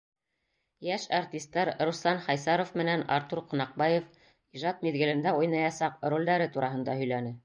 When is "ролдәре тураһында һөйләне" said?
6.15-7.35